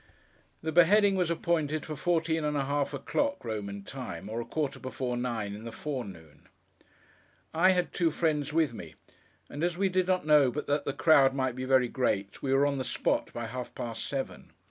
The 0.63 0.71
beheading 0.71 1.13
was 1.15 1.29
appointed 1.29 1.85
for 1.85 1.95
fourteen 1.95 2.43
and 2.43 2.57
a 2.57 2.65
half 2.65 2.91
o'clock, 2.91 3.45
Roman 3.45 3.83
time: 3.83 4.29
or 4.29 4.41
a 4.41 4.45
quarter 4.45 4.79
before 4.79 5.15
nine 5.15 5.53
in 5.53 5.63
the 5.63 5.71
forenoon. 5.71 6.49
I 7.53 7.69
had 7.69 7.93
two 7.93 8.09
friends 8.09 8.51
with 8.51 8.73
me; 8.73 8.95
and 9.47 9.63
as 9.63 9.77
we 9.77 9.89
did 9.89 10.07
not 10.07 10.25
know 10.25 10.49
but 10.49 10.65
that 10.65 10.85
the 10.85 10.93
crowd 10.93 11.35
might 11.35 11.55
be 11.55 11.65
very 11.65 11.87
great, 11.87 12.41
we 12.41 12.51
were 12.51 12.65
on 12.65 12.79
the 12.79 12.83
spot 12.83 13.31
by 13.31 13.45
half 13.45 13.75
past 13.75 14.03
seven. 14.07 14.49